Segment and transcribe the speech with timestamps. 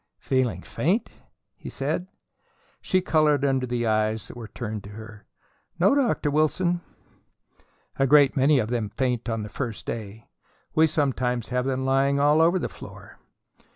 [0.17, 1.11] "Feeling faint?"
[1.55, 2.07] he said.
[2.81, 5.27] She colored under the eyes that were turned on her.
[5.79, 6.31] "No, Dr.
[6.31, 6.81] Wilson."
[7.99, 10.27] "A great many of them faint on the first day.
[10.73, 13.19] We sometimes have them lying all over the floor."